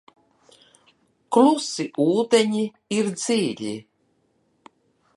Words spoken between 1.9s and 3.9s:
ūdeņi ir dziļi.